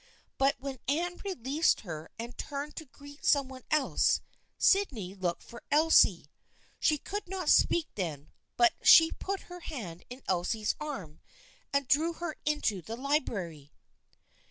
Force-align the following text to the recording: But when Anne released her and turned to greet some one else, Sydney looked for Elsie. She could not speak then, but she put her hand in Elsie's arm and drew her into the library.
But 0.39 0.55
when 0.59 0.79
Anne 0.87 1.17
released 1.23 1.81
her 1.81 2.09
and 2.17 2.35
turned 2.35 2.75
to 2.77 2.85
greet 2.85 3.23
some 3.23 3.47
one 3.47 3.61
else, 3.69 4.19
Sydney 4.57 5.13
looked 5.13 5.43
for 5.43 5.61
Elsie. 5.69 6.25
She 6.79 6.97
could 6.97 7.27
not 7.29 7.49
speak 7.49 7.87
then, 7.93 8.31
but 8.57 8.73
she 8.81 9.11
put 9.11 9.41
her 9.41 9.59
hand 9.59 10.03
in 10.09 10.23
Elsie's 10.27 10.73
arm 10.79 11.21
and 11.71 11.87
drew 11.87 12.13
her 12.13 12.35
into 12.47 12.81
the 12.81 12.97
library. 12.97 13.73